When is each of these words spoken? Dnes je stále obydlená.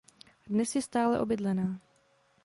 Dnes 0.51 0.71
je 0.75 0.81
stále 0.89 1.15
obydlená. 1.25 1.67